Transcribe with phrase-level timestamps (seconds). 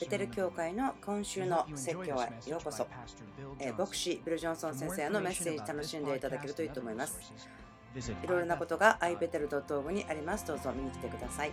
[0.00, 2.86] ベテル教会の今週の説教へようこそ。
[3.78, 7.18] 牧師ビル・ジョンソン先生のメッセージ楽しんでいただけるといいと思います。
[8.22, 10.46] いろいろなことが ibetel.org にあります。
[10.46, 11.52] どうぞ見に来てください。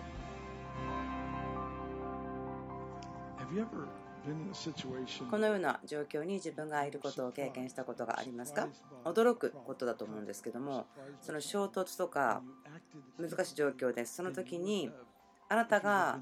[5.32, 8.68] このような状況に自分がいることを経験したことがありますか？
[9.06, 10.88] 驚くことだと思うんですけども
[11.22, 12.42] その衝突とか
[13.18, 14.92] 難しい状況ですその時に
[15.50, 16.20] あなたが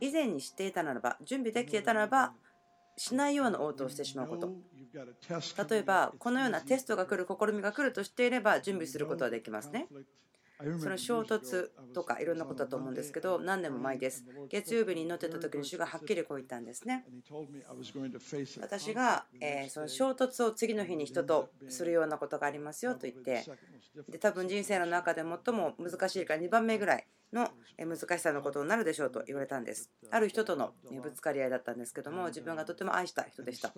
[0.00, 2.32] 以前に知っていたならば準備できていたならば
[2.96, 4.54] しないような応答をしてしまうこと。
[5.68, 9.86] 例えばこのようなテストが来る試みが来るとしていれば準備することはできますね。
[10.80, 14.24] その衝突とかいろんなことだと思うんですけど何年も前です。
[14.48, 17.04] 月曜日に乗ってた時に主がはっきりこう言ったんですね。
[18.62, 23.44] 私がえその衝突を次の日に人とするようなことがありますよと言って
[24.08, 29.90] で多分人生の中で最も難しいから2番目ぐらいの難しさのことになるでしょうと言われたんです。
[30.10, 33.72] ある人とのぶつかり合いだったんですけども自分がとても愛した人でした。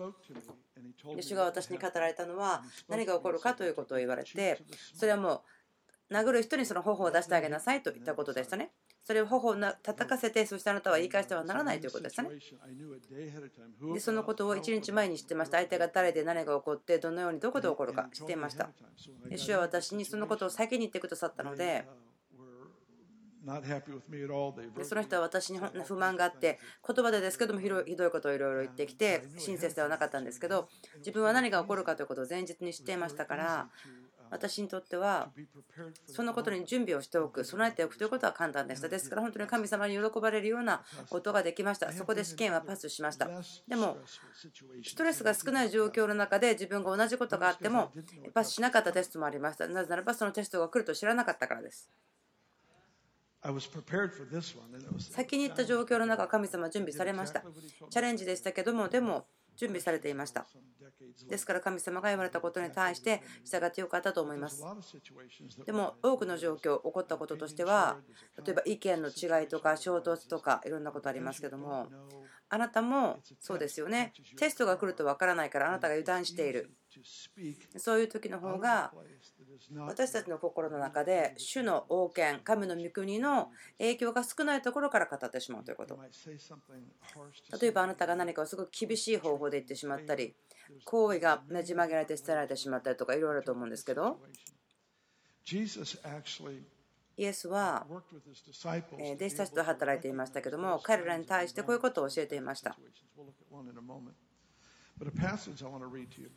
[1.15, 4.61] で主が私に語られたのは何が起こるかということを言われて
[4.93, 5.41] それはもう
[6.11, 8.71] 殴る人にその頬を出してあげなさいと言ったことでしたね。
[9.03, 12.29] それを頬を叩かせてそしてあなたは言い返してはならないということでしたね。
[13.93, 15.57] でそのことを1日前に知ってました。
[15.57, 18.69] 相手が誰で何が起こってどのようにどこで起こるか知っていました。
[19.37, 21.85] 主は私にそのことを先に言ってくださったので
[24.77, 33.69] でその人は私に不満があって言葉でですけどもひどいことをいろいろ言ってきて親切ではなかったんですけど自分は何が起こるかということを前日に知っていましたから
[34.31, 35.29] 私にとっては
[36.05, 38.89] そのことに準備をしておく備えておくということは簡単でした。
[38.89, 41.91] ですから本当に神様に喜ばれるようなことができました。
[41.91, 43.27] そこで試験はパスしました。
[43.67, 43.97] でも
[44.83, 47.91] ストレスが少ない状況の中で自分が同じことがあっても
[48.33, 49.67] パスしなかったテストもありました。
[49.67, 51.89] なぜならばそのテストが来ると知らなかったからです。
[54.99, 57.41] 先に言った状況の中、神様は準備されました。
[57.89, 59.27] チャレンジでしたけども、でも
[59.59, 60.47] 準備されていました。
[61.27, 64.63] ですから神様が言われたことに対して従ってよかったと思います。
[65.65, 67.97] でも多くの状況、起こったこととしては、
[68.45, 71.89] 例えば意見の違いとか衝突とかいろんなことありますけども、
[72.47, 74.13] あなたもそうですよね。
[74.37, 76.71] テストが来るとわからないからあなたが油断している。
[77.77, 78.93] そういう時の方が
[79.87, 85.99] 私たちの心の中で主の王権神の御国の影響が少ないところから語ってしまうということ。
[87.61, 90.35] 例えばあなたが何かをすごく厳しい方法で言ってしまったり
[90.85, 94.19] 行為がねじ曲げられて捨てられてしまったりとかいろいろと思うんですけど。
[97.17, 102.77] イエスは弟子たちと働いていましたけども彼らに対してこういうことを教えていました。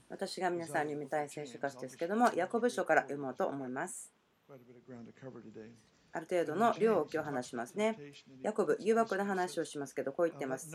[0.08, 4.12] 私が皆さんに見たい聖書箇所ですけども、ヤコブ書から読もうと思います。
[6.14, 7.98] ある程度の量を今日話しますね。
[8.42, 10.70] ヤコブ、誘惑の話をしますけど、こう言ってます。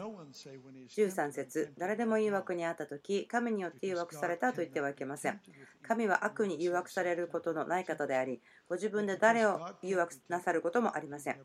[0.89, 5.39] 13節誰でも誘惑にあったとき、神によって誘惑されたと言ってはいけません。
[5.83, 11.39] 神は悪に誘惑されることのない方であり、ご自分で誰を誘惑なさることもありません。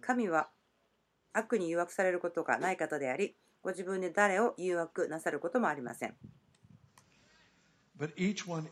[0.00, 0.48] 神は
[1.32, 6.14] 悪に誘惑されることがない方であり、ご自分で誰を誘惑なさることもありません。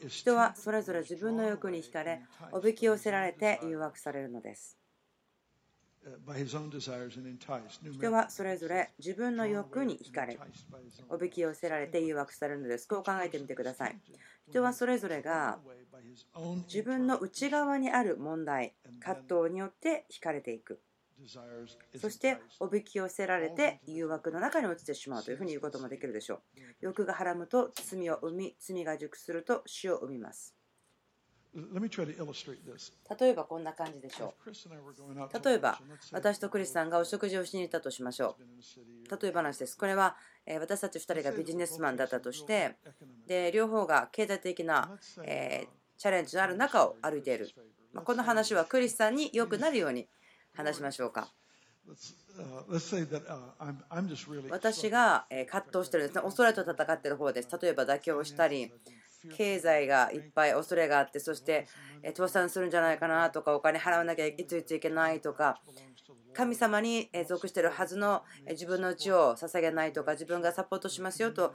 [0.08, 4.76] 人はそれぞれ自分の欲に惹かれ、おびき寄せられて誘惑されるのです。
[7.92, 10.38] 人はそれぞれ自分の欲に惹かれ、
[11.08, 12.88] おびき寄せられて誘惑されるのです。
[12.88, 14.00] こう考えてみてください。
[14.48, 15.58] 人はそれぞれが
[16.64, 20.80] 自分の内側にある問題、葛藤によって惹かれていく。
[22.00, 26.40] そしておびき寄せられて誘惑の中に落ちてしまうというふうに言うこともできるでしょう。
[26.80, 30.54] 欲がはらむと罪を生み、罪が熟すると死を生みます。
[33.18, 35.44] 例えばこんな感じでしょう。
[35.44, 35.80] 例えば
[36.12, 39.20] 私とクリスさんがお食事をしに行ったとしましょう。
[39.20, 39.76] 例え話です。
[39.76, 40.16] これは
[40.60, 42.76] 私たち2人がビジネスマンだったとして
[43.26, 47.48] で両方が経済的なチャレンジのある中を歩いている。
[47.92, 50.08] この話はクリスさんに良くなるように
[50.54, 51.32] 話しましょうか。
[54.50, 56.22] 私が葛藤してるんですね。
[56.22, 57.48] 恐れと戦ってる方です。
[57.60, 58.72] 例えば妥協したり、
[59.36, 61.66] 経済がいっぱい恐れがあって、そして
[62.14, 65.60] 倒産するんじゃないかなとか、お金払わなきゃいついついけないとか、
[66.32, 71.52] 神様に属しているはずの自分のうちを捧げないとか、自分がサポートしますよと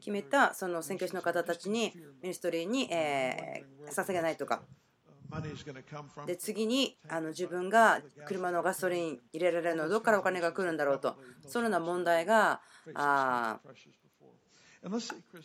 [0.00, 1.92] 決めたその宣教師の方たちに、
[2.22, 4.62] ミニストリーに捧げないとか。
[6.26, 11.16] で次にあの自分が車のガソリン入れられるのどこからお金が来るんだろうと。
[11.46, 12.60] そのような問題が
[12.94, 13.58] あ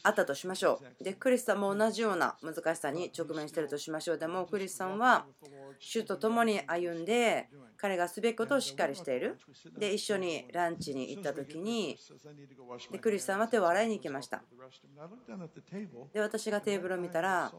[0.04, 1.04] あったとしましょう。
[1.04, 4.18] で、クリスさんも同じような難しさに直面しているとしましょう。
[4.18, 5.26] でも、クリスさんは
[5.80, 9.38] 主と共に歩んで、彼がすべきことをしっかりしている。
[9.78, 11.98] で、一緒にランチに行った時に、
[12.92, 14.44] でクリスさんは手を洗いに行きました。
[16.14, 17.54] で、私がテーブルを見たら、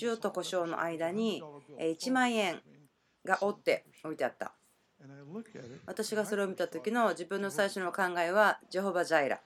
[0.00, 1.42] 塩と胡椒の間に
[1.78, 2.62] 1万円
[3.24, 4.54] が折って置いてあった。
[5.86, 9.40] 私がそれを見た時の自分の最初の考えは、ジェホバ・ジャイラ。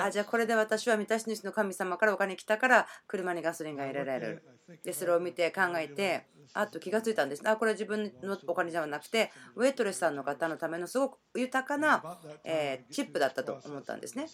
[0.00, 4.42] あじゃあこれで私は満たし主の神様からお金来たから車にガソリンが入れられる。
[4.82, 7.42] でそれを見て考えてあと気がついたんです。
[7.48, 12.02] あこれ自分のお金じゃなくてウェイトレスさんの方のためのすごく豊かな、
[12.44, 14.26] えチップだったと思ったんですね。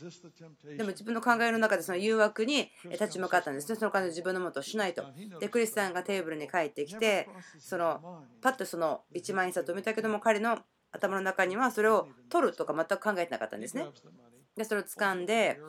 [0.77, 3.77] でも自分の考えの中でその誘惑に立ち向かったんですね。
[3.77, 5.05] その金自分のもとしないと。
[5.41, 7.29] でクリスさんがテーブルに帰ってきて
[7.59, 10.59] そのパッとその1万円札を見たけども彼の
[10.93, 13.87] 頭の中にはそれを取るとか全く考えてなかったんですね。
[14.57, 15.61] でそれを掴んで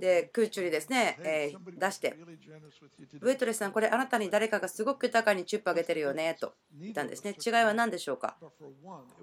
[0.00, 2.16] で空中にですね、え、出して
[3.20, 7.34] ウェイトレスさんこれあなたに誰かがすごく豊かにチュップあげてるよねと言ったんですね。
[7.44, 8.36] 違いは何でしょうか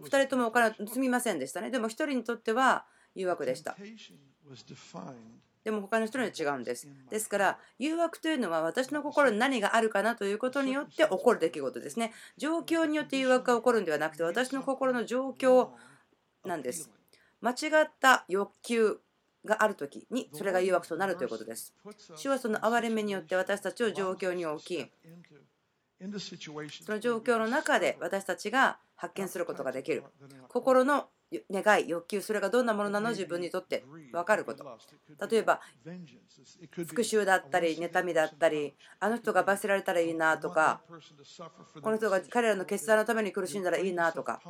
[0.01, 1.71] ？2人ともお金を盗みませんでしたね。
[1.71, 2.85] でも1人にとっては
[3.15, 3.77] 誘惑でした。
[5.65, 6.87] でも他の人には違うんです。
[7.09, 12.13] ですから、誘惑というのは私の心に何があるかなということによって起こる出来事ですね。
[12.37, 15.69] 状況によって誘惑が起こるんではなくて、私の心の状況
[16.45, 16.91] なんです。
[17.41, 18.99] 間違った欲求
[19.43, 21.73] があるときにそれが誘惑となるということです。
[22.15, 24.91] 主はその憐れみによって私たちを状況に置き、
[26.85, 30.03] その状況の中で私たちが発見することができる。
[30.47, 31.07] 心の
[31.51, 33.09] 願い、欲求、それがどんなものなの？
[33.09, 34.63] 自分にとって分かること。
[35.29, 35.59] 例えば、
[36.71, 40.81] 復讐だったり、妬みだったり、あの人が罰せられたらいいなとか、
[41.81, 44.41] この人が彼らの決断のために苦しんだらいいなとか、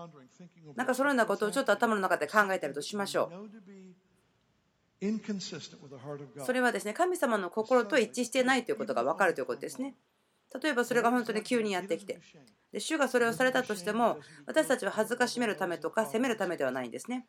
[0.75, 3.49] なんかそのようなことをちょっと頭の中で考えたりとしましょう。
[6.45, 9.95] それはですね、神様の心と一致していないということが分かるということですね。
[10.61, 12.19] 例えばそれが本当に急にやってきて。
[12.71, 17.25] で主がそれをされたとしても私たちを恥ずかしめるためとか責めるためではないんですね。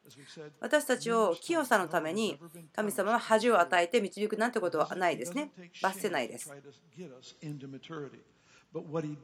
[0.61, 2.41] 私たちを清さのために
[2.75, 5.53] 神様は恥を与えて導くなんてことはないですね。
[5.83, 6.51] 罰せないです。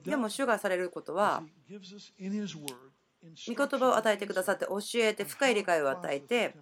[0.04, 1.42] でも主がされることは
[3.48, 6.54] 御言葉を与えてくださって教えて深い理解を与えて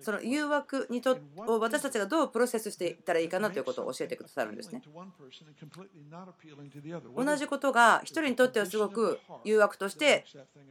[0.00, 4.82] その誘惑にとを私たちがどうプロセスしていったらいいかなということを教えてくださるんですね。
[7.16, 10.24] 同じことが一人にとってはすごく誘惑として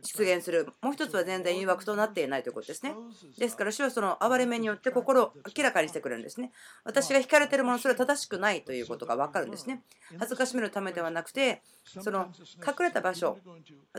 [0.03, 2.93] 出現するもう一つは全然誘惑となっていないということですね。
[3.37, 6.51] ですから主はその哀れ目によって心を明らかにしてくれるんですね。
[6.83, 9.81] 私が惹かれているものそれは正しくないということが分かるんですね。
[10.19, 12.29] 恥ずかしめるためではなくてその
[12.65, 13.37] 隠れた場所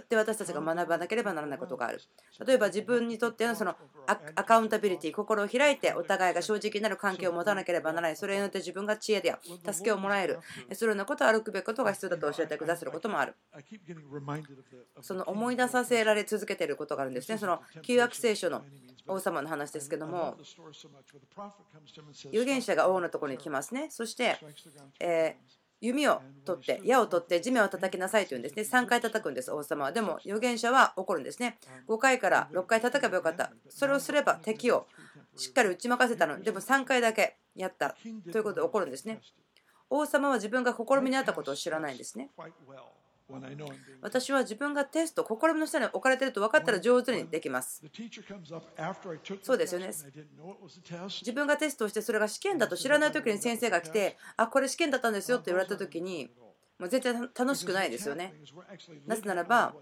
[0.08, 2.00] で私たちが学ばなければならないことがある。
[2.46, 3.76] 例えば自分にとってのその
[4.06, 8.16] アカウンタビリティ、心を開いてお互いが正直になる関係を持たなければならない。
[8.16, 9.38] それによって自分が知恵でや
[9.72, 10.38] 助けをもらえる。
[10.72, 13.34] そのようなことを歩くべきことが必要だと教えてくださることもある。
[15.02, 17.38] その思い出させられ続けていることがあるんですね。
[17.38, 18.64] その旧約聖書の
[19.06, 20.38] 王様の話ですけども、
[22.26, 23.90] 預言者が王のところに来ますね。
[23.90, 24.38] そして、
[25.00, 28.62] えー弓を取って矢を取って地面を叩きなさいというんですね。
[28.62, 29.92] 3回叩くんです王様は。
[29.92, 31.58] でも預言者は怒るんですね。
[31.88, 33.52] 5回から6回叩けばよかった。
[33.68, 34.86] それをすれば敵を
[35.36, 36.40] しっかり打ち負かせたの。
[36.40, 37.96] でも3回だけやった。
[38.32, 39.20] ということで怒るんですね。
[39.90, 42.30] 王様は自分が試みにあったことを知らないんですね
[44.00, 47.84] 私は自分がテスト、心の下に置かれていると分かったら上手にできます。
[49.42, 49.90] そうですよね。
[51.22, 56.30] 自分がテストをしてそれが試験だと知らない時に先生が来て、あ、これ試験だったんですよと言われた時に、
[56.78, 58.36] もう絶対楽しくないですよね。
[59.06, 59.78] なぜならば、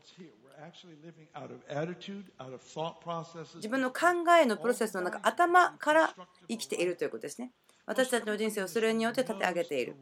[3.60, 4.08] 自分の考
[4.40, 6.16] えのプロセスの中、頭から
[6.48, 7.52] 生きているということですね。
[7.84, 9.96] 私たちの人生をそれによって立て上げている。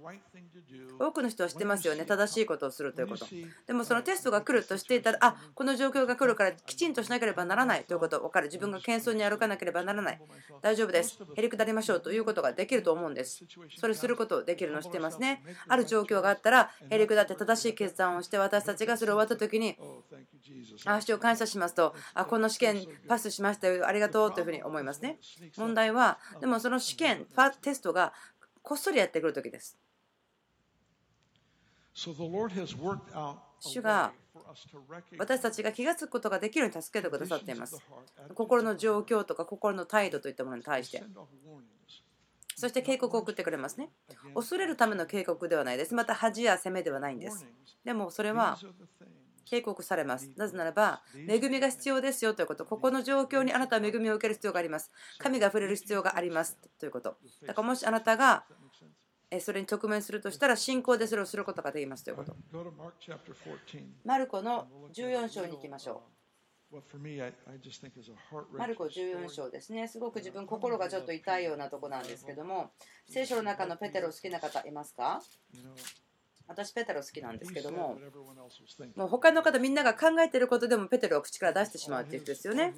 [0.98, 3.26] 多くの人は知ってますよね、正しいことをするということ。
[3.66, 8.48] でもそのテストが来るとしていたら、あこの状況が来るからきちんとしなければならないということ、分かる。
[8.48, 10.20] 自分が謙遜に歩かなければならない。
[10.60, 11.18] 大丈夫です。
[11.34, 13.44] へりくだりましょうということができると思うんです。
[13.78, 15.42] それすることできるのを知ってますね。
[15.66, 19.78] ある状況があったら、へりくだって正しい決断をして、私たちがそれを終わった時に、
[20.84, 25.18] あ、主を感謝しますと、あ、この試験パスしましたよ、ありがとうというふうに思いますね。
[25.56, 27.26] 問題は、でもその試験、
[27.62, 28.12] テストが
[28.62, 29.78] こっそりやってくる時です。
[33.60, 34.12] 主が
[35.18, 37.78] 私たちが気が付くことができるように助けてくださっています。
[38.34, 41.02] 心の状況とか心の態度といったものに対して。
[42.56, 43.90] そして警告を送ってくれますね。
[44.34, 45.94] 恐れるための警告ではないです。
[45.94, 47.46] また恥や責めではないんです。
[47.84, 48.58] でもそれは
[49.50, 50.30] 警告されます。
[50.36, 54.92] なぜならば、恵みが必要ですよということ、ここの状況にあなたは恵みを受ける必要があります。
[55.18, 57.16] 神が触れる必要がありますということ。
[57.44, 58.46] だからもしあなたが
[59.40, 62.36] それに直面するとしたら信仰でそれをすることができますということ。
[64.04, 66.04] マルコの14章に行きましょ
[66.72, 66.76] う。
[68.56, 69.88] マルコ14章ですね。
[69.88, 72.70] すごく自分、心がちょっと痛いようなとこなんですけども、
[73.08, 75.20] 聖書の中のペテロ好きな方いますか？
[76.50, 77.96] 私ペテロ好きなんですけども
[78.96, 82.74] もう他の方みんなが考えてることでもペテロを口から出してしまうっていう人ですよね。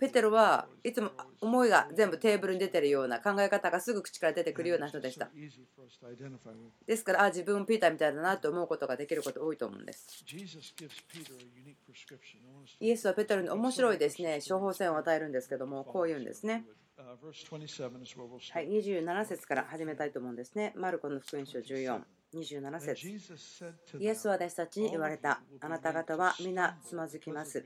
[0.00, 5.30] ペテロはいつも思いが全部テーブルに出てるような考え方がすぐ口から出てくるような人でした。
[6.84, 10.24] ですからあ自分ピーターみたいだなと思うことができること多いと思うんです。
[12.80, 14.40] イエスはペテロに面白いですね。
[14.46, 16.64] 処方箋を与えるんですけどもこう言うんですね。
[18.52, 20.72] はい、27節から始めたいと思うんですね。
[20.76, 22.02] マルコの福音書14。
[22.34, 23.08] 27節
[23.98, 25.40] イエスは私たちに言われた。
[25.60, 27.64] あなた方は皆つまずきます。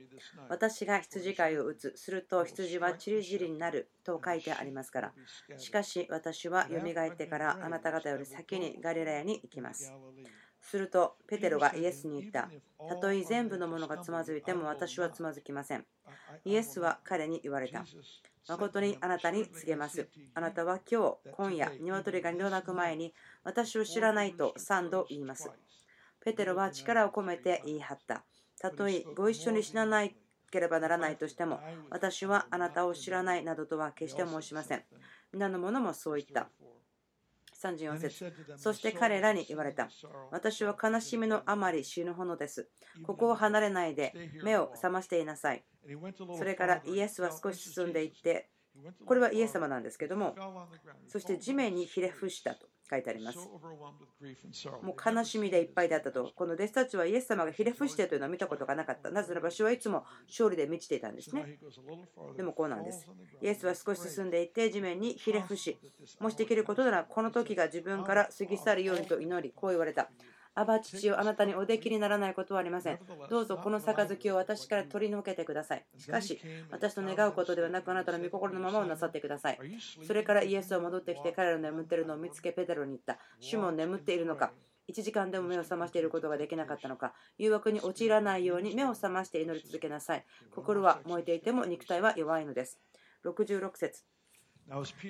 [0.48, 1.92] 私が羊飼いを打つ。
[1.96, 5.12] すると羊はちりぢりになると書いてありますから。
[5.56, 9.92] しかし私はよみがえってからあなた方より先にガリラヤに行きます。
[10.66, 12.50] するとペテロがイエスに言った。
[12.88, 15.86] たとえ全部のものがつまずいても私はつまずきません。
[16.44, 17.84] イエスは彼に言われた。
[18.48, 20.08] 誠にあなたに告げます。
[20.34, 25.50] あなたは今日、今夜、鶏が二度鳴く前に、私を知らないと3度言います。
[26.24, 28.24] ペテロは力を込めて言い張った。
[28.60, 30.06] たとえご一緒に死なな
[30.50, 34.84] ければならないとしても、私はあなたを知らないなどとは決して申しません。
[35.32, 36.48] 皆の者もそう言った。
[37.62, 39.88] 34節そして彼らに言われた。
[40.30, 42.68] 私は悲しみのあまり死ぬほどです。
[43.04, 45.64] ここを離れないで目を覚ましていなさい。
[46.36, 48.50] それからイエスは少し進んでいって、
[49.06, 50.34] これはイエス様なんですけども、
[51.08, 52.68] そして地面にひれ伏したと。
[52.88, 53.38] 書いてあります。
[54.82, 56.32] もう悲しみでいっぱいだったと。
[56.34, 59.10] この弟子たちはイエス様がひれ伏してというのを見たことがなかった。
[59.10, 61.58] なぜならば主はいつも勝利で満ちていたんですね。
[62.36, 63.08] でもこうなんです。
[63.42, 65.78] イエスは少し進んでいって地面にひれ伏し、
[66.20, 70.10] もしできることならこの時が自分から過ぎ去るようにと祈り、こう言われた。
[70.58, 72.98] アバ父よあなたにおできにならないことはありません。
[73.28, 75.84] どうぞこの杯を私から取り除けてください。
[75.98, 79.58] しかし、私の願うことではなくあなたの御心のままをなさってください。
[80.06, 83.18] それからイエスは戻ってきて彼らの眠っているのを見つけペテロに言った。
[83.38, 84.52] 主も眠っているのか
[84.88, 90.24] 1時間でも目を覚ましていることができなかったのか誘惑に陥らないように目を覚まして祈り続けなさい。
[90.54, 92.80] 心は燃えていても肉体は弱いのです。
[93.26, 94.04] 66節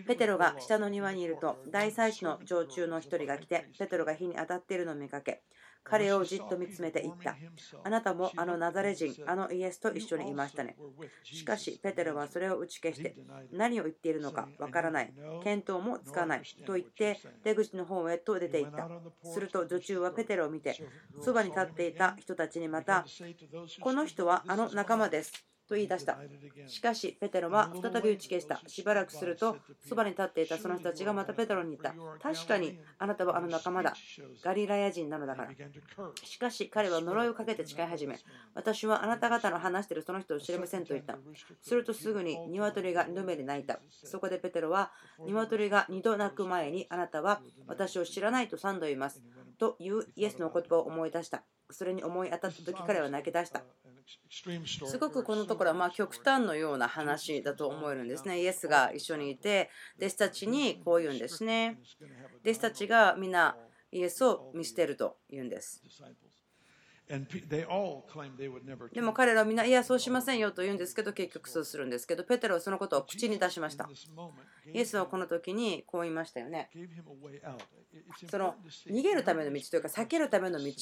[0.07, 5.43] ペテロが下の庭にいると大祭司の常駐の一人が来てペテロが火に当たっているのを見かけ
[5.89, 7.37] 彼をじっと見つめて言った。
[7.85, 10.77] あなたもあのナザレ人、あのイエスと一緒にいましたね。
[11.23, 13.15] しかし、ペテロはそれを打ち消して、
[13.53, 15.13] 何を言っているのかわからない、
[15.45, 18.89] 見当もつかないと言って、出口の方へと出て行った。
[19.31, 20.77] すると、女中はペテロを見て、
[21.23, 23.07] そばに立っていた人たちにまた、
[23.81, 25.56] この人はあの仲間です。
[25.69, 26.19] と言い出した。
[26.67, 28.61] しかし、ペテロは再び打ち消した。
[28.67, 29.57] しばらくすると、
[29.89, 31.95] そばに立っていたその人たちがまたペテロに言った。
[32.21, 33.95] 確かに、あなたはあの仲間だ。
[34.43, 35.51] ガリラヤ人なのだから。
[36.23, 38.19] しかし、彼は呪いをかけて誓い始め、
[38.55, 41.19] 私はあなた方の話しているその人を知りませんと言った。
[41.63, 43.81] するとすぐに鶏が二度目で泣いた。
[43.91, 49.23] そこでペテロは、鶏が二度泣く前に、あなたは私を知らないと三度言います。
[49.59, 51.45] というイエスの言葉を思い出した。
[51.71, 53.65] それに思い当たった時彼は泣き出した。
[54.87, 58.41] すごくこのところはま極端のような話だと思えるんですね。
[58.41, 61.81] イエスが一緒にいて、弟子たちにこう言うんですね。
[62.43, 63.57] 弟子たちがみんな
[63.91, 65.83] イエスを見捨てると言うんです。
[68.95, 73.89] でも彼らはみんな、いや、そうしませんよと言うんですけど、結局そうするんですけど、ペテロはそのことを口に出しました。
[74.73, 76.69] イエスはこの時にこう言いましたよね。
[78.29, 80.73] その逃げるための道というか、避けるための道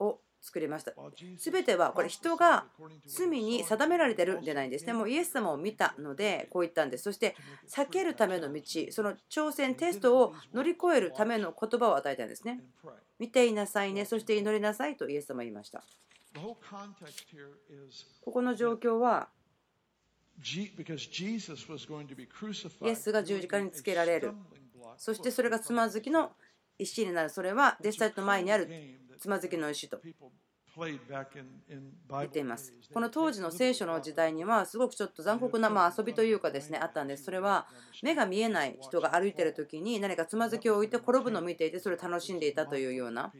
[0.00, 0.92] を作りました。
[1.36, 2.66] すべてはこれ人が
[3.06, 4.92] 罪に定められてるんじゃないんですね。
[4.92, 7.04] もうイエス様を見たのでこう言ったんです。
[7.04, 7.36] そして
[7.68, 12.60] 避けるための道、その挑戦、テストを乗り越えるための言葉を与えたんですね。
[13.18, 15.82] 見ていなさいね、そして祈りなさいとイエス様は言いました。
[18.22, 19.28] ここの状況は
[22.80, 24.32] イエスが十字架につけられる。
[24.96, 26.32] そしてそれがつまずきの
[26.80, 27.30] 石になる。
[27.30, 28.68] それは弟子たちの前にある
[29.18, 30.00] つまずきの石と
[32.10, 32.72] 言っています。
[32.92, 37.24] この当時の聖書の時代にはすごくちょっと残酷なまあ遊びというかですねあったんです。
[37.24, 37.66] それは
[38.02, 43.32] 目が見えない人が歩いてる時に何かつまずきを置いて転ぶのを見ていてそれを楽しんでいたというような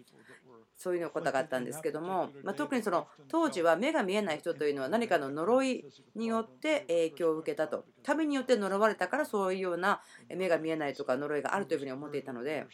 [0.81, 5.85] そういうことがあったんですけども、まあ、特にその当時は目が見えない人というのは何かの呪い
[6.17, 10.01] によって影響を受けたと神によって呪われたからそういうような
[10.35, 12.67] 目が見えないとか呪いがあるというふうに思っていたので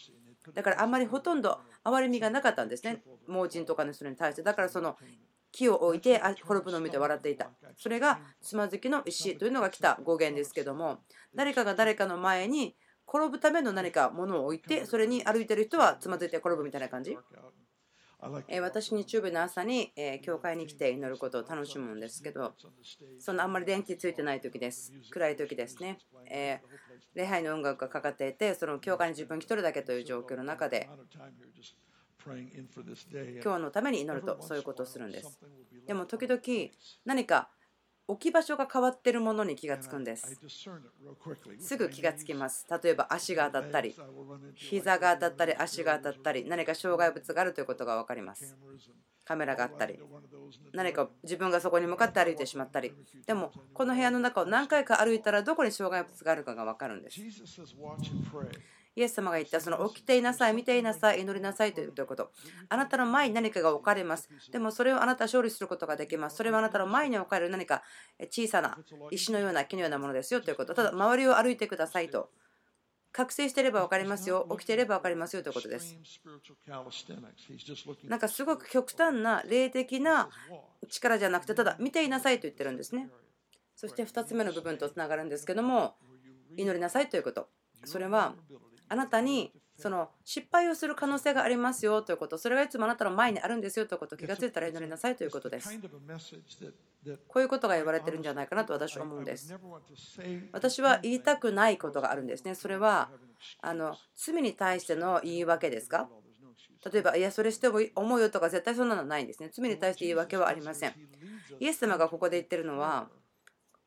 [0.54, 3.02] だからあんまりほとんど憐れみがなかったんですね。
[3.26, 4.42] 盲人とかの人に対して。
[4.42, 4.96] だからその
[5.52, 7.50] 木を置いて滅ぶのを見て笑っていた。
[7.76, 10.98] それがつまずきの石というのが来た語源ですけども
[11.34, 12.76] 誰かが誰かの前に
[13.08, 17.16] 転ぶための何かものを置いてそれに歩いてる人はつまずいて転ぶみたいな感じ。
[18.60, 19.92] 私日曜日の朝に
[20.22, 22.54] 教会に来て祈ることを楽しむんですけど
[23.18, 24.92] そんなあんまり電気ついてない時です。
[25.10, 25.98] 暗い時ですね。
[27.14, 30.88] 礼拝の音楽がかかっていてその教会に自分一人だけという状況の中で
[33.44, 35.38] 今日のために祈るとそういうことをするんです。
[35.86, 36.40] でも時々
[37.04, 37.50] 何か
[38.08, 40.38] 置き場所が変わってるものに気がつくんです。
[41.58, 42.66] すぐ気がつきます。
[42.82, 43.96] 例えば足が当たったり
[44.54, 48.56] 膝が当たったり足が当たったり何か障害物があるということが分かります。
[49.24, 49.98] カメラがあったり
[50.72, 52.94] 何か自分がそこに向かって歩いてしまったり
[53.26, 57.20] でもこの部屋の中を何回か歩いたらどこに障害物があるかが分かるんです
[58.96, 62.32] イエス様が言ったその起きていなさい、見ていなさい、祈りなさいということ。
[62.70, 64.30] あなたの前に何かが置かれます。
[64.50, 66.36] でもそれをあなたは勝利することができます。
[66.36, 67.82] それはあなたの前に置かれる何か
[68.30, 68.78] 小さな
[69.10, 70.74] 石のような木のようなものですよということ。
[70.74, 72.30] ただ周りを歩いてくださいと。
[73.12, 74.46] 覚醒していれば分かりますよ。
[74.50, 75.96] 起きていれば分かりますよということです。
[78.04, 80.30] なんかすごく極端な霊的な
[80.88, 83.10] 力じゃなくて、ただ見ていなさいと言ってるんですね。
[83.74, 85.96] そして2つ目の部分とつながるんですけども、
[86.56, 87.48] 祈りなさいということ。
[87.84, 88.34] それは
[88.88, 95.68] あなたにその失敗をする可能性がありますよということ、それがいつもあなたの前にあるんですよということ、気がついたら祈りなさいということです。
[97.28, 99.54] こういうことが言われてるんじゃないかなと私は思うんです。
[100.52, 102.54] 私は言いたくないことがあるんですね。
[102.54, 103.10] それは
[103.60, 106.08] あの罪に対しての言い訳ですか？
[106.92, 109.50] 例えば、いや、それしても思うよとか絶対そんなのないんですね。
[109.52, 110.94] 罪に対して言い訳はありません。
[111.58, 113.08] イエス様がここで言ってるのは、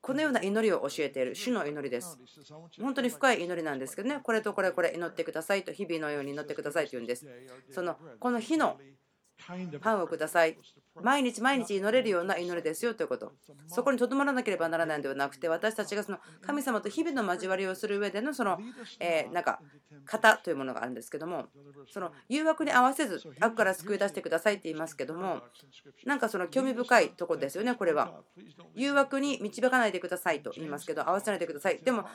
[0.01, 2.17] このような祈りを教えている主の祈りです。
[2.81, 7.25] 本当に深い祈りなんですけどね、これとこれこれ祈ってくださいと、日々のように祈ってくださいと言うんです。
[7.71, 8.79] そのこの日の
[9.81, 10.57] パンをください。
[11.01, 13.33] 毎日毎日祈れるような祈りですよということ。
[13.67, 18.59] そこにとどまらなければならないのではなくて、私たちがその神様と日々の交わりをする上でのその、
[18.99, 19.61] えなんか
[20.05, 21.45] 型というものがあるんですけども、
[21.91, 25.41] その誘惑に合わせず悪から救い出してくださいって言いますけども、
[26.05, 28.21] なんかその興味深いところですよね、これは。
[28.75, 31.79] 誘惑に導かないでくださいと言いますけど、合わせないでください。
[31.79, 32.05] でも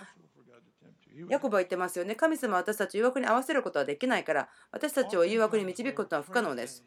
[1.28, 2.14] ヤコブは言ってますよね。
[2.14, 6.84] 神様は私たちを誘惑に合わせることはできないから、私たちを誘惑に導くことは不可能です。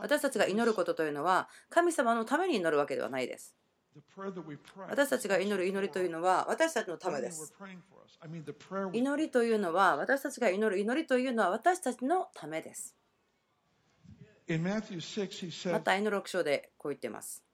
[0.00, 3.54] 私たちが祈ることというのは、神様のために祈るわけではないです。
[4.88, 7.52] 私たちが祈る祈りというのは私たちのためです。
[8.92, 12.94] 祈りというのは私たちが祈る祈りというのは私たちのためです。
[15.72, 17.44] また、祈る6章でこう言っています。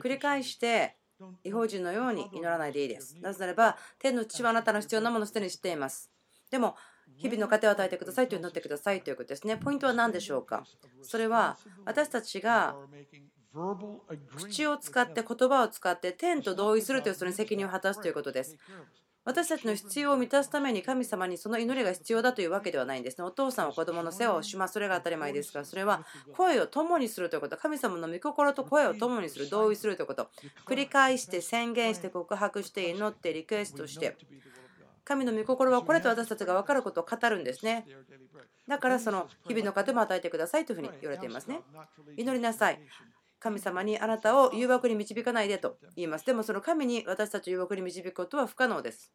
[0.00, 0.96] 繰り返して
[1.44, 3.16] 違法人のように祈らないでいいです。
[3.20, 6.10] なぜならば、天の父はあなたの必要なものをすでに知っています。
[6.50, 6.76] でも、
[7.16, 9.56] 日々の糧を与えてくださいと祈ってくださいということですね。
[9.56, 10.64] ポイントは何でしょうか？
[11.02, 12.74] それは私たちが
[14.34, 18.56] 口を使って言葉を使って天と同意するというその責任を果たすということです。
[19.24, 23.24] 私たちの必要を満たすために神様にその祈りが必要だというわけではないんですね。
[23.24, 24.74] お父さんは子供の世話をします。
[24.74, 26.04] それが当たり前ですから、それは
[26.36, 30.28] 声を共にするということ、神様の御心と声を共にする、同意するということ、
[30.66, 34.16] 繰り返して宣言して告白して祈ってリクエストして、
[35.04, 37.86] 神の御心はこれと私たちが分かることを語るんですね。
[38.68, 41.60] だからその日々の糧も与えてくださいというふうに言われていますね。
[42.16, 42.80] 祈りなさい。
[43.44, 46.24] 神様にあなたを誘惑に導かないでと言います。
[46.24, 49.12] でもその神に私たちを誘惑に導くことは不可能です。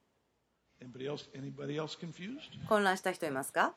[2.68, 3.74] 混乱した人いますか？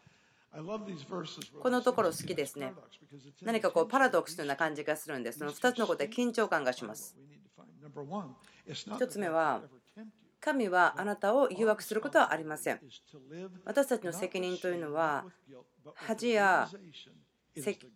[1.62, 2.74] このところ好きですね。
[3.40, 5.38] 何かこうパラドックスのような感じがするんです。
[5.38, 7.16] その2つのことで緊張感がします。
[8.68, 9.62] 1つ目は、
[10.38, 12.80] 神はあなたを誘惑することはありません。
[13.64, 15.24] 私たちの責任というのは、
[15.94, 16.68] 恥や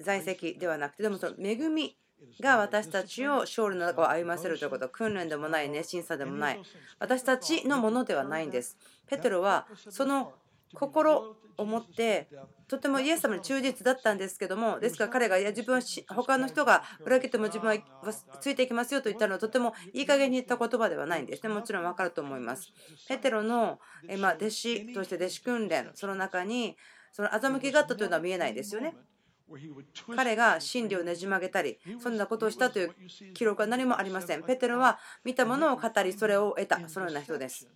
[0.00, 1.98] 在籍ではなくて、でもその恵み
[2.40, 6.60] が私たちを勝利の中を歩ませるということ、訓練でもない、熱心さでもない、
[6.98, 8.76] 私たちのものではないんです。
[9.06, 10.34] ペテロはその
[10.74, 12.28] 心を持って
[12.68, 17.76] とてもイエス様に忠実だったんですけどもですから彼がいや自分は他の人が裏切っても自分は
[18.40, 21.42] ついていきますよと言ったのはとてもいい加減に言った言葉ではないんです。
[21.46, 22.72] ねもちろん分かると思います。
[23.08, 23.78] ペテロの
[24.18, 26.76] ま弟子として弟子訓練その中に
[27.12, 28.94] その欺きがあったというのは見えないですよね。
[30.14, 32.94] 彼が真理をねじ曲げたり、そんなことをしたという
[33.34, 34.42] 記録は何もありません。
[34.42, 37.68] ペテロは見たものを語り、それを得た、そのような人です。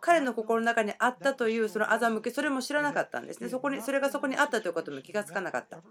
[0.00, 3.50] 彼の心の中にあったというその欺き、それも知らなかったんですね。
[3.50, 5.82] そこにそれがそこにあったということも気がつかなかった。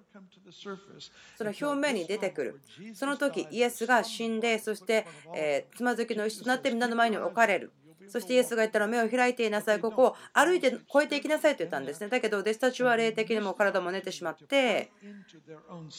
[1.38, 2.62] その表面に出てくる。
[2.96, 7.72] その時イエスが死んで、そして、えつまずきの石となって皆の前に置かれる。
[8.10, 12.10] そしてイエスが言ったのは目を開いていなさい、ここを歩いて越えていきなさいと言ったんですね。
[12.10, 14.92] だけど弟子たちは霊的にも体も寝てしまって、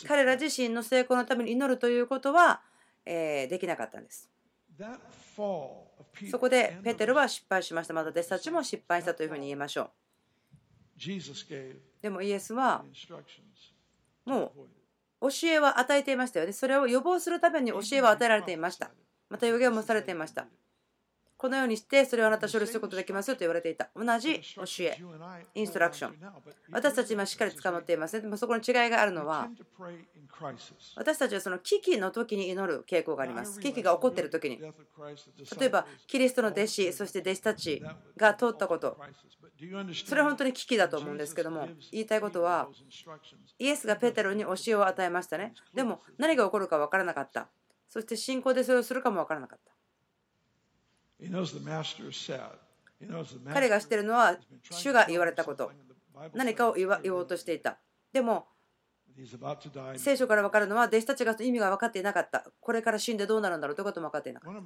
[0.06, 2.62] 彼ら自身の成功のために祈るということは
[3.06, 4.28] えできなかったんです。
[6.30, 7.94] そこでペテロは失敗しました。
[7.94, 9.90] また弟子たちも失敗したというふうに言えましょう。
[12.02, 12.84] でもイエスは
[14.24, 14.52] も
[15.20, 16.52] う教えは与えていましたよね。
[16.52, 18.90] それを予防するために教えは与えられていました。
[19.28, 20.46] また予言もされていました。
[21.40, 23.88] このようにしてそれをあなた処理することができますよと言われていた。
[23.96, 24.98] 同じ教え、
[25.54, 26.14] インストラクション。
[26.70, 28.20] 私たち今しっかり捕まっていますね。
[28.20, 29.48] でもそこの違いがあるのは、
[30.96, 33.58] 私たちはその危機の時に祈る傾向があります。
[33.58, 34.60] 危機が起こっている時に。
[34.60, 37.82] 例えば、キリストの弟子、そして弟子たち
[38.18, 38.98] が通ったこと。
[40.04, 42.68] それは本当に危機だと思うんですけども、言いたいことは、
[43.58, 45.54] イエスがペテロに教えを与えましたね。
[45.72, 47.48] でも何が起こるか分からなかった。
[47.88, 49.79] そして信仰でそれをするかも分からなかった。
[53.52, 54.36] 彼がしているのは
[54.70, 55.70] 主が言われたこと。
[56.34, 57.78] 何かを言おうとしていた。
[58.12, 58.46] でも
[59.96, 62.44] 聖書から分かるのは弟子たちが意味が分かっていなかった。
[62.60, 64.60] これから死んでどうなるんだろうということも分かっていなかった。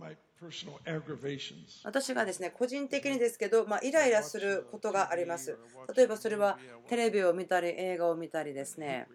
[1.84, 5.58] 私がですね個人的にですけど、まあ、イライラすることがあります。
[5.96, 9.08] 例えばそれはテレビを見たり映画を見たりですね。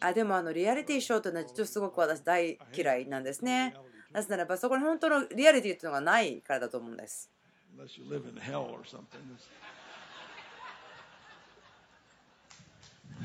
[0.00, 3.74] あでもあのリアリティショーというのは実はすごく私大嫌いなんですね
[4.16, 7.30] なぜならばそこに本当のリアリティというのがないからだと思うんです。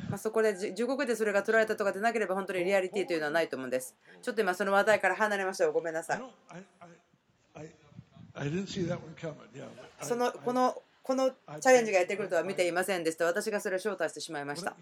[0.10, 3.96] まあ、そこで地獄でそれが取られたとかでなければ本当にリアリティというのはないと思うんです。
[4.22, 6.22] ちょっと今その話題から離れましたごめんなさい。
[10.02, 13.26] そのこのこのチャレンジがやってくるとは見ていませんでした。
[13.26, 14.76] 私がそれを招待してしまいました。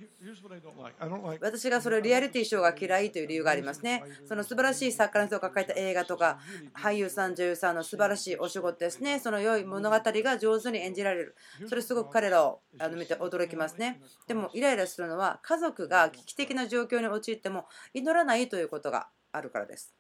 [1.42, 4.04] 私がそれリアリティショーが嫌いという理由がありますね。
[4.28, 6.40] その素晴らしい作家の人が書いた映画とか、
[6.74, 9.20] 俳優さん、女優さんの素晴らしいお仕事ですね。
[9.20, 11.36] その良い物語が上手に演じられる。
[11.68, 14.02] それすごく彼らをあの見て驚きますね。
[14.28, 19.99] でもイライラするのは家族が危機的な状況に陥っても祈らないということがあるからです。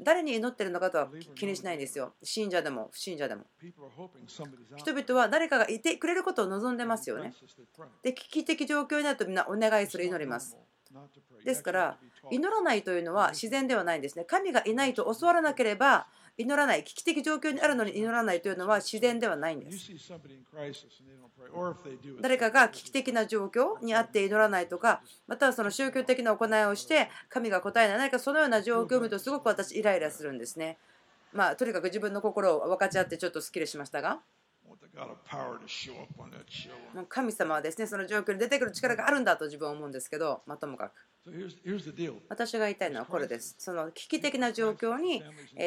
[0.00, 2.14] 誰に祈ってるのかとは気にしないんですよ。
[2.22, 3.44] 信者でも不信者でも。
[4.76, 7.34] 人々は誰かがいてくれることを望んでますよね。
[8.02, 10.56] で、危機的状況になるとみんなお願いする、祈ります。
[11.44, 11.98] ですから、
[12.30, 14.24] 祈らないというのは自然ではないんですね。
[14.24, 16.06] 神がいないと教わらなければ
[16.38, 19.90] 祈らない、危機的状況にあるのに祈らないというのは自然ではないんです。
[22.20, 30.78] 誰かが危機的な状況にあって祈らないとか、またはその宗教的な行いをして神が答えない、何かそのような状況を見るとすごく私イライラするんですね。
[31.32, 34.20] まあ、とにかく自分の心を分かち合ってちょっとすっきりしましたが。
[37.08, 40.92] 神様はですねその状況に出てくる力があるんだと自分は思うんですけど、まあ、ともかく。
[42.28, 43.56] 私が言いたいのはこれです。
[43.58, 45.24] その危機的な状況に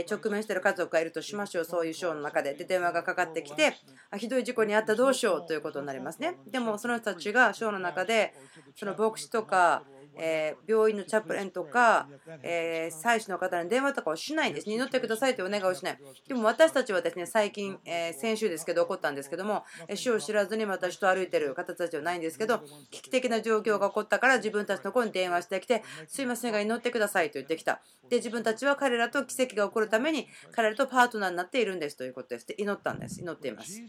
[0.10, 2.54] 直面している家族がいるとしましょう、そういうショーの中で。
[2.54, 3.76] で、電話がかかってきて、
[4.18, 6.38] ひどい事故に遭ったどうしようということになりますね。
[6.48, 8.34] でも、その人たちがショーの中で、
[8.78, 9.84] その牧師とか、
[10.20, 12.08] え病院のチャップレンとか、
[12.44, 14.70] え祭司の方に電話とかをしないんです。
[14.70, 16.00] 祈ってくださいというお願いをしない。
[16.28, 19.64] でも私たちはですね、最近、え先週ですけど起こったんですけども、
[19.96, 22.60] 死を知らずに私と歩いてる方たちはないんですけど、
[22.92, 27.82] 危機的な状況が起こったから自分たちの子に電話してきて、すいませんが祈ってくださいと言ってきた。
[28.10, 32.48] で、自分たちは彼らと奇跡が起こるために、彼らとパートナーになっているんですということです。
[32.48, 33.22] で、祈ったんです。
[33.22, 33.80] 祈っています。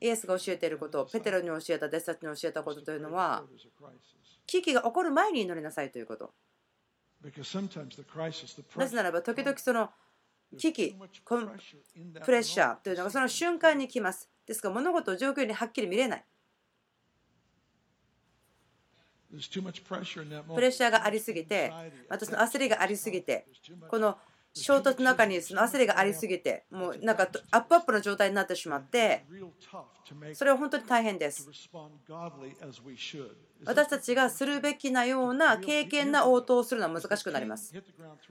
[0.00, 3.44] イエスが教えていること、ペテロに教えた、弟子たちに教えたことというのは、
[4.46, 6.32] 危機が起こる前に祈りなさいということ。
[8.78, 9.90] なぜならば、時々その
[10.56, 10.96] 危機、
[12.24, 14.30] プレッシャーというのがその瞬間に来ます。
[14.46, 16.24] ですから、物事を状況にはっきり見れない。
[20.54, 21.72] プレッシャーがありすぎて、
[22.08, 23.46] またその焦りがありすぎて、
[23.88, 24.16] この
[24.54, 29.24] 衝突の中にその焦りがありすぎて、もうなんかアップアップの状態になってしまって、
[30.32, 31.50] それは本当に大変です。
[33.64, 37.72] 私たちがするべきなような経験な応答をするのは難しくなります。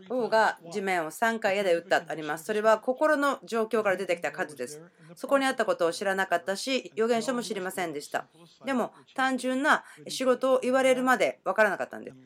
[0.09, 2.45] 王が地面を3回矢で打ったとあります。
[2.45, 4.81] それは心の状況から出てきた数です。
[5.15, 8.27] そこにあったことを知らなかったし、預言書も知りませんでした。
[8.65, 12.17] でも単純な仕事を言われるまで分からなかったんです。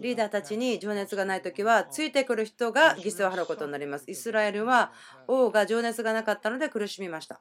[0.00, 4.10] リーダーたちに情熱がないときは、ついてくる人が犠牲を払うことになります。
[4.10, 4.92] イスラエルは
[5.26, 7.40] 王が情熱がなかったので苦しみました。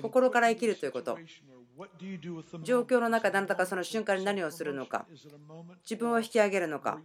[0.00, 1.18] 心から生きるということ。
[2.62, 5.06] 状況の中であなたがその瞬間に何をするのか、
[5.82, 7.00] 自分を引き上げるのか、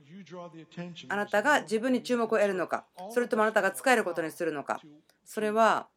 [1.10, 4.82] あなたが自分に注目を得るのか、それともあなたが使えることにするのか、
[5.26, 5.88] それは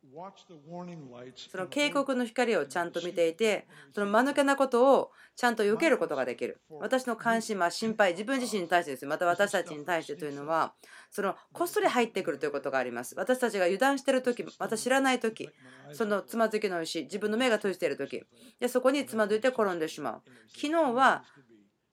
[1.51, 6.61] その警告の光をちゃんと見ていてその間抜けなことをちゃんと避けることができる。
[6.81, 9.07] 私の関心は心配自分自身に対してです。
[9.07, 10.73] また私たちに対してというのは
[11.11, 13.15] そのこっそり入ってくるということがあります。
[13.17, 15.51] 私たちが油断している時また知らない時
[15.93, 18.25] そのつまずきの石自分の目が閉じている時
[18.59, 20.23] でそこにつまずいて転んでしまう。
[20.49, 21.25] 昨日は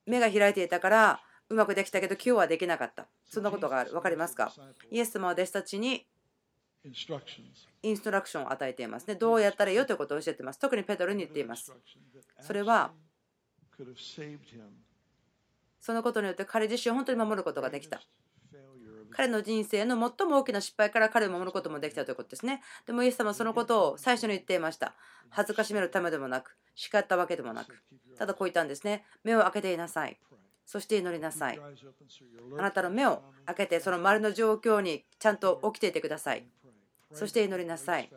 [0.06, 1.19] 目が開いていたから
[1.50, 3.08] うまくできたけど今日はできなかった。
[3.30, 3.91] そんなことがある。
[3.91, 4.52] 分かりますか？
[4.89, 6.08] イエス様は弟子たちに
[7.82, 9.15] インストラクションを与えていますね。
[9.15, 10.60] どうやったらいいよということを教えています。
[10.60, 11.74] 特にペトロに言っています。
[12.41, 12.91] それは、
[15.80, 18.02] そのことによって彼自身を本当に守ることができた。
[19.12, 22.62] 彼の人生の最も大きな失敗から彼を守ることもできたということですね。
[22.86, 24.93] でもイエス様はそのことを最初に言っていました。
[25.30, 27.82] 恥ずかしめるためでもなく、叱ったわけでもなく、
[28.17, 29.06] ただこう言ったんですね。
[29.24, 30.19] 目を開けていなさい。
[30.65, 31.60] そして祈りなさい。
[32.58, 36.45] あなたの目を開けて、その周りの状況にちゃんと起きていてください。
[37.15, 38.10] そして祈りなさい。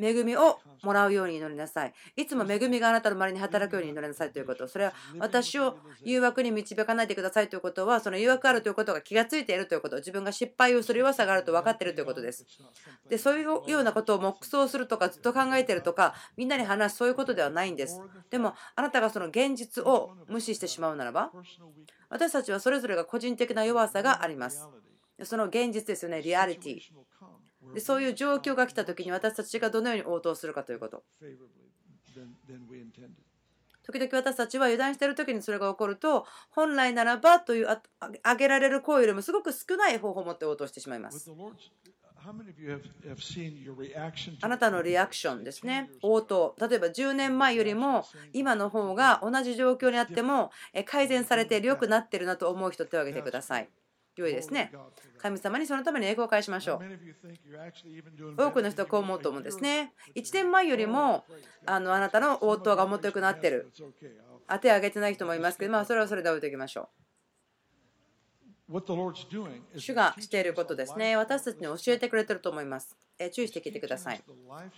[0.00, 1.92] 恵みをもらうように祈りなさい。
[2.16, 4.68] いつも恵みがあなたの周りに働くように祈りなさいということ。
[4.68, 9.96] それは私を誘惑に導かないでくださいということは、その誘惑あるということが気がついているということ。
[9.96, 12.46] 自分が失敗をする弱さがあると分かっているということです。
[13.08, 18.00] で、そういうようなことを黙想するとか、ずっと考えているとか、みんなに話すそういうことではないんです。
[18.30, 21.32] でも、あなたがその現実を無視してしまうならば、
[22.08, 24.68] 私たちはそれぞれが個人的な弱さがあります。
[25.24, 26.80] その現実ですよね、リアリティ。
[27.74, 31.04] でそういう状況が来た時に私たちがどのように応答するかということ。
[33.84, 37.68] 時々私たちは油断している時にそれが起こると本来ならばという
[38.22, 41.30] 挙げられる声よりもすごく少ない方法を持って応答してしまいます。
[44.42, 48.04] あなたのリアクションですね、応答、例えば10年前よりも
[48.34, 50.50] 今の方が同じ状況にあっても
[50.84, 53.70] 改善されて、良くなってるなと思う人、手を挙げてください。
[54.20, 54.72] 良いですね。
[55.18, 56.80] 神様にそのために栄光を返しましょ
[58.36, 58.42] う。
[58.42, 59.92] 多くの人はこう思うと思うんですね。
[60.14, 61.24] 1年前よりも
[61.66, 63.72] あのあなたの応答がもっと良くなってる。
[64.48, 66.88] 当て上げてない人もいますけど、まあ、それはそれで置いておきましょう。
[69.76, 71.16] 主がしていることですね。
[71.16, 72.96] 私たちに教えてくれてると思います。
[73.18, 74.22] え注意して聞いてください。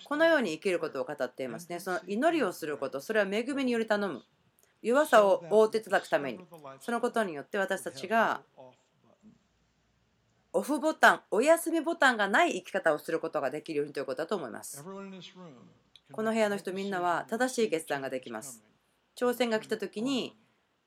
[0.05, 1.81] このように生きることを語っていますね。
[1.81, 4.23] その祈りをすること、それは恵みにより頼む。
[4.83, 6.41] 弱さを覆っていただくために、
[6.81, 8.43] そのことによって私たちが
[10.53, 14.85] オフボタン、お休みボタンがない生き方をすることができるようにということだと思います。
[16.13, 18.65] この部屋の人みんなは正しい決断ができます。
[19.17, 20.37] 挑戦が来た時に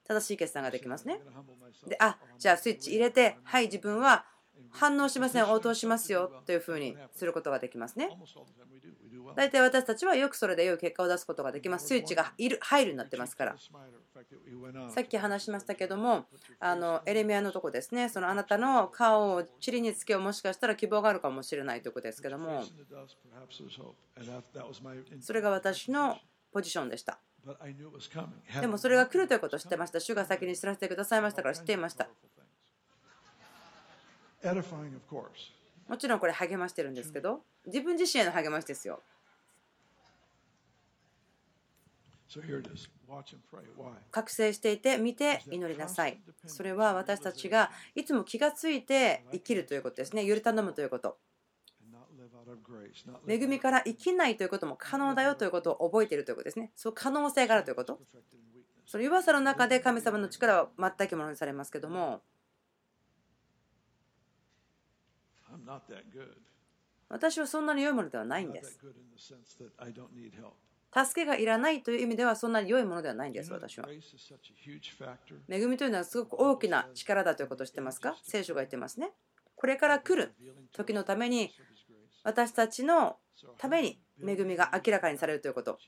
[0.06, 1.22] 正しい決断ができますね。
[1.88, 4.26] で、あ、じゃあスイッチ入れて、はい、自分は
[4.72, 8.18] 反応しません、応答しますよというふうにすることができますね。
[9.36, 11.88] 大体私たちはよくそれで良い結果を出すことができます。
[11.88, 13.56] スイッチがいる入るになってますから。
[14.90, 16.26] さっき話しましたけども、
[16.60, 22.64] あのエレミアのとこですね、そのあなたの顔を塵につけをもしかしたら希望があるかもしれないということですけども、
[25.22, 26.18] それが私の
[26.52, 27.20] ポジションでした。
[28.62, 30.00] でもそれが来るということを知ってました。
[30.00, 32.08] 主が先に知らせてくださいましたから知っていました。
[35.88, 39.02] もちろんこれ励ましてるんですけど、自分自身への励ましですよ。
[44.12, 46.20] 覚醒していて見て祈りなさい。
[46.48, 50.24] それは私たちがいつも気がついて生きるということですね。
[50.24, 51.18] より頼むということ。
[53.28, 56.72] 恵みから生きないということも可能だよということを覚えているということですね。
[56.76, 58.00] そう可能性があるということ。
[58.88, 62.24] その弱さの中で神様の力は全くものにされますけども。
[67.10, 68.80] 私はそんなに良いものではないんです。
[70.96, 73.88] 助けがいらないという意味ではそんなに良いものではないんです、私は。
[75.50, 78.16] 恵みというのはすごく大きな力だということを知ってますか？
[78.22, 79.12] 聖書が言ってますね。
[79.56, 80.34] これから来る
[80.72, 81.52] 時のために
[82.24, 83.18] 私たちの
[83.58, 85.80] ために恵みが明らかにされるということ。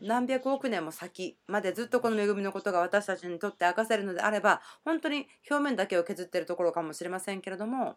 [0.00, 7.96] 何百億年も先までずっとこの恵みのことが私たちにとって明かせるのであれば本当に表面だけを削っているところかもしれませんけれども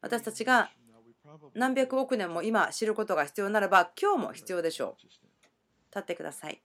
[0.00, 0.70] 私たちが
[1.54, 5.04] 何百億年も今知ることが必要ならば今日も必要でしょう。
[5.04, 6.62] 立ってください。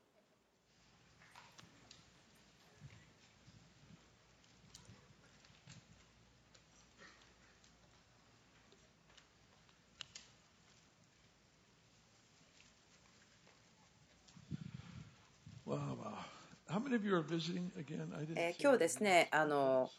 [18.38, 19.90] え今日ですね、あの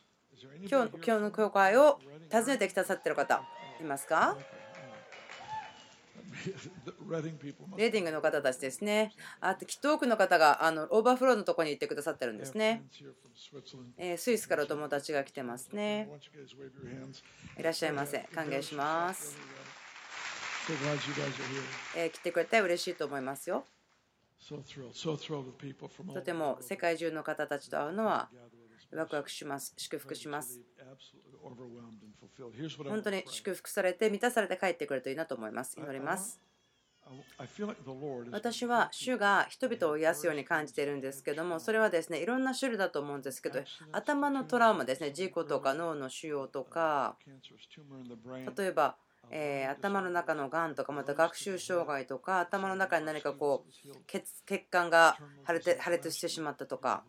[0.70, 1.98] 今日今日の教会を
[2.30, 3.42] 訪ねてきたさってる方
[3.80, 4.36] いますか？
[7.76, 9.12] レディングの方たちですね。
[9.40, 12.84] あと、きっと多くの方があの overflow のところに行ってくださってるんですね。
[13.96, 16.08] えスイスからお友達が来てますね。
[17.58, 18.28] いらっしゃいませ。
[18.34, 19.36] 歓迎します。
[21.96, 23.64] え来てくれて嬉しいと思いますよ。
[26.14, 28.28] とても世界中の方たちと会うのは
[28.98, 29.74] ワクワクします。
[29.76, 30.60] 祝福します。
[32.88, 35.78] 本当に祝福されて満たされて帰ってくるといいなと思います。
[35.78, 36.40] 祈ります。
[38.32, 43.60] 私は主が人々を癒すように感じているんですけどもそれはですねいろんな種類だと思うんですけど
[43.92, 47.16] 頭のトラウマですね事故とか脳の腫瘍とか
[48.56, 48.96] 例えば
[49.30, 57.02] えー、頭の中のがんとかまた学習障害とか頭の中に何かこう血血管が腫れて破裂してしまったとか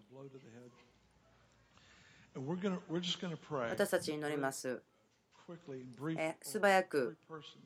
[3.70, 4.82] 私たち祈ります。
[6.18, 7.18] え素早く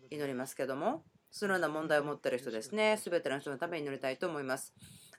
[0.09, 4.73] 祈りますけども、そのような問題を持っている人ですね、すべての人のために祈りたいと思います。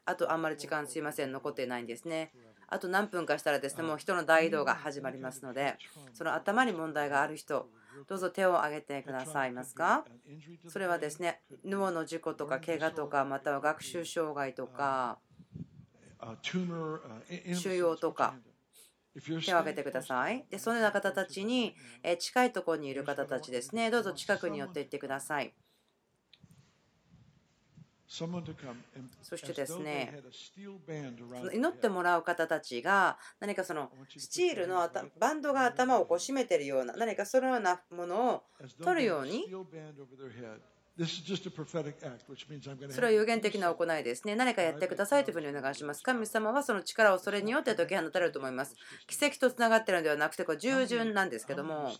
[0.05, 2.33] あと、あんまり時間すいません、残っていないんですね。
[2.69, 5.77] あと何分かしたらですね、もう人の大移動が始まりますので、
[6.15, 7.69] その頭に問題がある人、
[8.09, 10.05] どうぞ手を挙げてくださいますか？
[10.69, 15.19] それはですね、脳の事故とか怪我とか、または学習障害とか、
[17.55, 18.35] 腫瘍とか、
[19.21, 20.45] 手を挙げてください。
[20.51, 21.75] で、そのような方たちに、
[22.19, 25.55] 近いところにいる方たちですね、どうぞ近くに寄っていってください。
[29.23, 30.23] そしてですね、
[31.55, 34.87] 祈ってもらう方たちが何かそのスチールの
[35.19, 38.43] バンドが頭をこう締めてるような何かそのようなものを
[38.85, 39.47] 取るように
[42.91, 44.37] それは有限的な行いですね。
[44.37, 46.03] 何かやってくださいというふうにお願いします。
[46.03, 48.77] 神様はその力をそれによって解き放たれると思います。
[49.07, 51.93] 奇跡とつながっているのではなくて、これ従順なんですけども、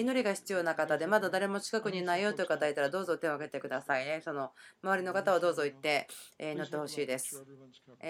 [0.00, 4.22] 祈りが必要な方で、まだ誰も近くにいないよという方いたら、どうぞ手を挙げてくださいね。
[4.24, 6.08] その周りの方はどうぞ行って
[6.40, 7.44] 祈ってほしいです。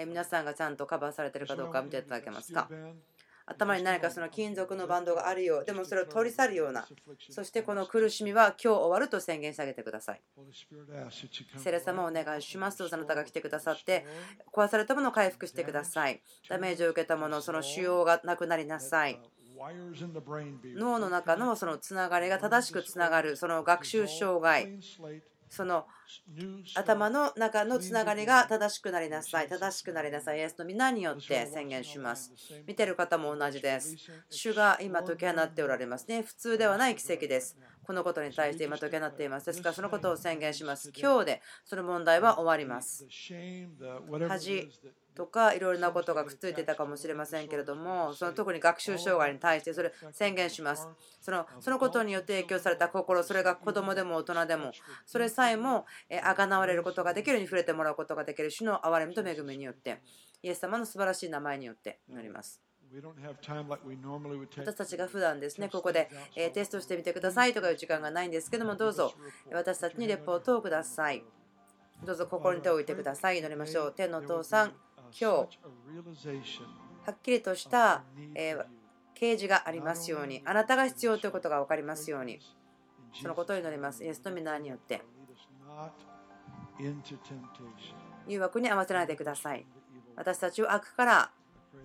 [0.07, 2.69] 皆さんがちゃんとカバーされているかどうか見ていただけますか？
[3.49, 6.87] 頭に何かその金属のバンドがあるようでもそれを取り去るような
[7.31, 10.21] そしてこの苦しみは今日終わると宣言してあげてください。
[11.59, 14.05] セレ様お願いしますどうぞあなたが来てくださって
[14.53, 16.21] 壊されたものを回復してください。
[16.47, 19.19] ダメージを受けたものその腫瘍がなくなりなさい。
[20.77, 24.79] 脳の中のそのつながりが正しくつながるその学習障害
[25.49, 25.85] その
[26.75, 29.47] 頭の中のつながりが正しくなりなさい。
[29.47, 30.37] 正しくなりなさい。
[30.37, 32.31] イエスの皆によって宣言します。
[32.67, 33.95] 見てる方も同じです。
[34.29, 36.21] 主が今解き放っておられますね。
[36.21, 37.57] 普通ではない奇跡です。
[37.83, 39.47] このことに対して今解き放っています。
[39.47, 40.91] ですからそのことを宣言します。
[40.95, 43.07] 今日でその問題は終わります。
[44.27, 44.69] 恥
[45.19, 50.87] とかいろいろなことがくっついてたかもしれませんけれどもその特に学習障害に対してそれ宣言します
[51.19, 54.71] そのそのことによって影響された心それが子供でも大人でも
[55.05, 55.85] それさえも
[56.23, 60.01] あがなわれることができるように触れてもらうことができる主の憐れみと恵みによって
[60.41, 62.61] イエス様の素晴らしい名前によって祈ります
[64.57, 66.09] 私たちが普段ですね、ここで
[66.55, 69.13] テストしてみてくださいとかいう時間がないんですけども、どうぞ
[69.51, 71.23] 私たちにレポートをください。
[72.05, 73.39] どうぞ心に手を置いてください。
[73.39, 73.93] 祈りましょう。
[73.93, 74.73] 天のお父さん、
[75.19, 75.59] 今日
[77.05, 78.03] はっきりとした、
[78.35, 78.55] え
[79.15, 82.39] 啓示がありますようにあなたが必要ということが分かりますように
[83.13, 84.03] そのことを祈ります。
[84.03, 85.01] イエスの皆によって。
[88.27, 89.65] 誘惑に合わせないでください。
[90.15, 91.31] 私たちを悪から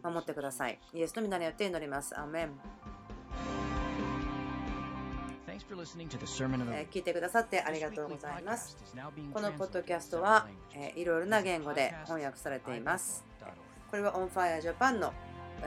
[0.03, 0.79] 守ってください。
[0.93, 2.19] イエスの皆によって祈ります。
[2.19, 2.51] アメン
[6.91, 8.77] 聞いてくださってありがとうございます。
[9.33, 10.47] このポッドキャストは
[10.97, 13.25] いろいろな言語で翻訳されています。
[13.91, 15.13] これは On Fire Japan の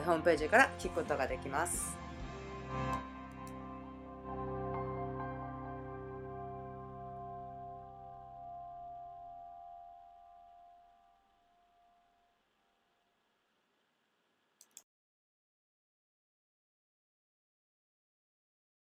[0.04, 1.96] ホームページから聞くことができます。